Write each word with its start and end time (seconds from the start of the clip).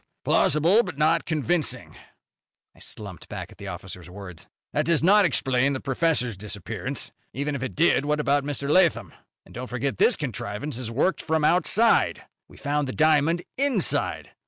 "Humph! 0.01 0.23
Plausible 0.23 0.81
but 0.81 0.97
not 0.97 1.25
convincing." 1.25 1.95
I 2.75 2.79
slumped 2.79 3.29
back 3.29 3.51
at 3.51 3.59
the 3.59 3.67
officer's 3.67 4.09
words. 4.09 4.47
"That 4.73 4.85
does 4.87 5.03
not 5.03 5.25
explain 5.25 5.73
the 5.73 5.79
professor's 5.79 6.35
disappearance. 6.35 7.11
Even 7.33 7.53
if 7.53 7.61
it 7.61 7.75
did, 7.75 8.05
what 8.05 8.19
about 8.19 8.43
Mr. 8.43 8.67
Lathom? 8.67 9.13
And 9.45 9.53
don't 9.53 9.67
forget 9.69 9.99
this 9.99 10.15
contrivance 10.15 10.79
is 10.79 10.89
worked 10.89 11.21
from 11.21 11.43
outside. 11.43 12.23
We 12.47 12.57
found 12.57 12.87
the 12.87 12.93
diamond 12.93 13.43
inside. 13.59 14.31